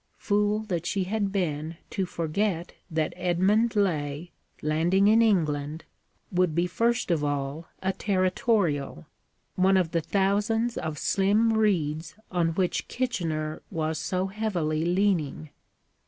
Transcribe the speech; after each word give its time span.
Fool 0.17 0.61
that 0.61 0.87
she 0.87 1.03
had 1.03 1.31
been 1.31 1.77
to 1.91 2.07
forget 2.07 2.73
that 2.89 3.13
Edmund 3.15 3.75
Laye, 3.75 4.31
landing 4.63 5.07
in 5.07 5.21
England, 5.21 5.83
would 6.31 6.55
be 6.55 6.65
first 6.65 7.11
of 7.11 7.23
all 7.23 7.67
a 7.83 7.93
Territorial 7.93 9.05
one 9.55 9.77
of 9.77 9.91
the 9.91 10.01
thousands 10.01 10.75
of 10.75 10.97
slim 10.97 11.53
reeds 11.53 12.15
on 12.31 12.55
which 12.55 12.87
Kitchener 12.87 13.61
was 13.69 13.99
so 13.99 14.25
heavily 14.25 14.83
leaning. 14.85 15.51